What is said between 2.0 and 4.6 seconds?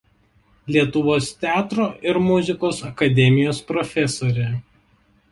ir muzikos akademijos profesorė.